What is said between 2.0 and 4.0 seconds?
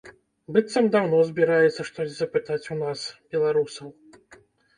запытаць у нас, беларусаў.